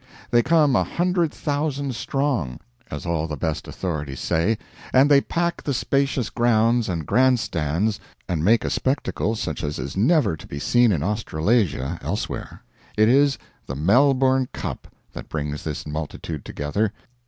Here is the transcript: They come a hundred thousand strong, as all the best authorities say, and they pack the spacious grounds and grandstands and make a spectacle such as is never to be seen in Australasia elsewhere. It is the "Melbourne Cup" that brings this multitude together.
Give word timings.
They 0.31 0.41
come 0.41 0.75
a 0.75 0.83
hundred 0.83 1.31
thousand 1.31 1.93
strong, 1.93 2.59
as 2.89 3.05
all 3.05 3.27
the 3.27 3.37
best 3.37 3.67
authorities 3.67 4.19
say, 4.19 4.57
and 4.91 5.11
they 5.11 5.21
pack 5.21 5.61
the 5.61 5.75
spacious 5.75 6.31
grounds 6.31 6.89
and 6.89 7.05
grandstands 7.05 7.99
and 8.27 8.43
make 8.43 8.65
a 8.65 8.71
spectacle 8.71 9.35
such 9.35 9.63
as 9.63 9.77
is 9.77 9.95
never 9.95 10.35
to 10.37 10.47
be 10.47 10.57
seen 10.57 10.91
in 10.91 11.03
Australasia 11.03 11.99
elsewhere. 12.01 12.63
It 12.97 13.09
is 13.09 13.37
the 13.67 13.75
"Melbourne 13.75 14.47
Cup" 14.53 14.87
that 15.13 15.29
brings 15.29 15.63
this 15.63 15.85
multitude 15.85 16.45
together. 16.45 16.91